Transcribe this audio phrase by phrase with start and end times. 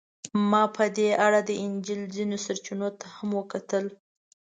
[0.49, 3.85] ما په دې اړه د انجیل ځینو سرچینو ته هم وکتل.